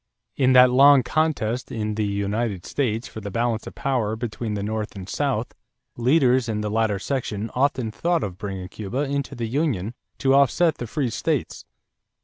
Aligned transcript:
In 0.35 0.53
that 0.53 0.71
long 0.71 1.03
contest 1.03 1.71
in 1.71 1.93
the 1.93 2.03
United 2.03 2.65
States 2.65 3.07
for 3.07 3.21
the 3.21 3.29
balance 3.29 3.67
of 3.67 3.75
power 3.75 4.15
between 4.15 4.55
the 4.55 4.63
North 4.63 4.95
and 4.95 5.07
South, 5.07 5.53
leaders 5.95 6.49
in 6.49 6.61
the 6.61 6.71
latter 6.71 6.97
section 6.97 7.51
often 7.53 7.91
thought 7.91 8.23
of 8.23 8.39
bringing 8.39 8.67
Cuba 8.67 9.01
into 9.01 9.35
the 9.35 9.45
union 9.45 9.93
to 10.17 10.33
offset 10.33 10.79
the 10.79 10.87
free 10.87 11.11
states. 11.11 11.65